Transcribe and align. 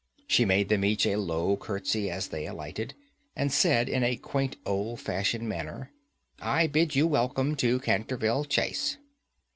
She 0.25 0.45
made 0.45 0.69
them 0.69 0.83
each 0.83 1.05
a 1.05 1.15
low 1.15 1.55
curtsey 1.55 2.09
as 2.09 2.29
they 2.29 2.47
alighted, 2.47 2.95
and 3.35 3.51
said 3.53 3.87
in 3.87 4.03
a 4.03 4.15
quaint, 4.15 4.55
old 4.65 4.99
fashioned 4.99 5.47
manner, 5.47 5.91
"I 6.39 6.65
bid 6.65 6.95
you 6.95 7.05
welcome 7.05 7.53
to 7.57 7.79
Canterville 7.79 8.45
Chase." 8.45 8.97